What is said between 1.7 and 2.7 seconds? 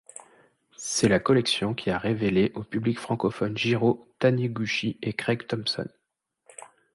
qui a révélé au